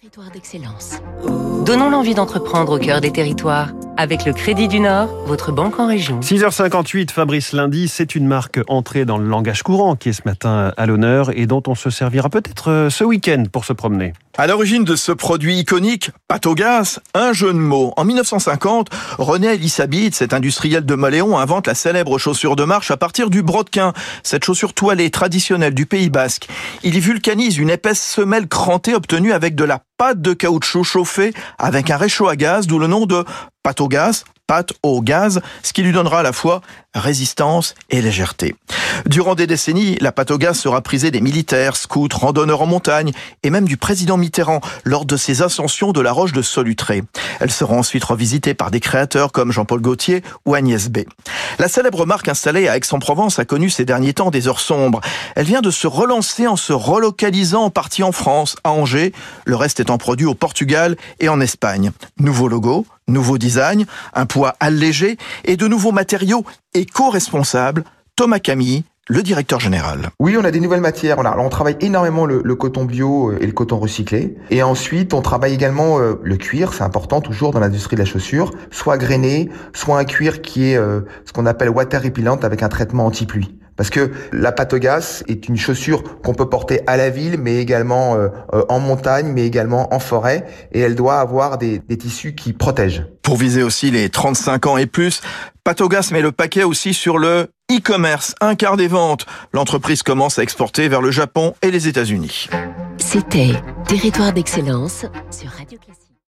[0.00, 1.02] Territoire d'excellence.
[1.66, 3.68] Donnons l'envie d'entreprendre au cœur des territoires.
[3.98, 6.20] Avec le Crédit du Nord, votre banque en région.
[6.20, 10.72] 6h58, Fabrice Lundi, c'est une marque entrée dans le langage courant qui est ce matin
[10.74, 14.14] à l'honneur et dont on se servira peut-être euh, ce week-end pour se promener.
[14.38, 17.92] À l'origine de ce produit iconique, pâte au gaz, un jeu de mots.
[17.98, 18.88] En 1950,
[19.18, 23.42] René Elisabeth, cet industriel de Maléon, invente la célèbre chaussure de marche à partir du
[23.42, 23.92] brodequin,
[24.22, 26.48] cette chaussure toilée traditionnelle du Pays Basque.
[26.84, 31.34] Il y vulcanise une épaisse semelle crantée obtenue avec de la pâte de caoutchouc chauffée
[31.58, 33.22] avec un réchaud à gaz, d'où le nom de
[33.62, 36.60] pâte au gaz, pâte au gaz, ce qui lui donnera à la fois
[36.92, 38.56] résistance et légèreté.
[39.06, 43.12] Durant des décennies, la pâte au gaz sera prisée des militaires, scouts, randonneurs en montagne
[43.44, 47.04] et même du président Mitterrand lors de ses ascensions de la roche de Solutré.
[47.38, 51.02] Elle sera ensuite revisitée par des créateurs comme Jean-Paul Gaultier ou Agnès B.
[51.60, 55.00] La célèbre marque installée à Aix-en-Provence a connu ces derniers temps des heures sombres.
[55.36, 59.12] Elle vient de se relancer en se relocalisant en partie en France, à Angers,
[59.44, 61.92] le reste étant produit au Portugal et en Espagne.
[62.18, 67.84] Nouveau logo, nouveau design, un poids allégé et de nouveaux matériaux éco-responsables.
[68.16, 70.10] Thomas Camille, le directeur général.
[70.20, 71.18] Oui, on a des nouvelles matières.
[71.18, 74.36] On, travaille énormément le, coton bio et le coton recyclé.
[74.50, 76.72] Et ensuite, on travaille également euh, le cuir.
[76.72, 78.52] C'est important toujours dans l'industrie de la chaussure.
[78.70, 82.68] Soit grainé, soit un cuir qui est euh, ce qu'on appelle water repellent avec un
[82.68, 83.58] traitement anti-pluie.
[83.80, 87.56] Parce que la pâte gaz est une chaussure qu'on peut porter à la ville, mais
[87.56, 88.28] également euh,
[88.68, 93.06] en montagne, mais également en forêt, et elle doit avoir des, des tissus qui protègent.
[93.22, 95.22] Pour viser aussi les 35 ans et plus,
[95.64, 99.24] Patogas met le paquet aussi sur le e-commerce, un quart des ventes.
[99.54, 102.50] L'entreprise commence à exporter vers le Japon et les États-Unis.
[102.98, 103.52] C'était
[103.88, 105.78] Territoire d'excellence sur Radio